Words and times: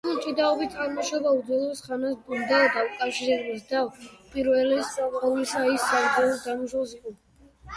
ქართული 0.03 0.21
ჭიდაობის 0.25 0.69
წარმოშობა 0.75 1.33
უძველეს 1.41 1.83
ხანას 1.87 2.15
უნდა 2.37 2.61
უკავშირდებოდეს 2.69 3.67
და 3.73 3.83
უპირველეს 3.91 4.97
ყოვლისა 5.19 5.63
ის 5.75 5.87
საბრძოლო 5.93 6.33
დანიშნულების 6.49 6.99
იყო. 7.01 7.17